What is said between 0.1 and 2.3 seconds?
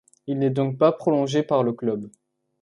Il n'est donc pas prolongé par le club.